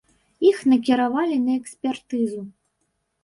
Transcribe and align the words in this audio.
Іх 0.51 0.61
накіравалі 0.71 1.37
на 1.43 1.53
экспертызу. 1.59 2.41